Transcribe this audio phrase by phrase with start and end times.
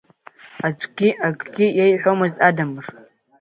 [0.65, 2.85] Аӡәгьы акгьы иеиҳәомызт Адамыр.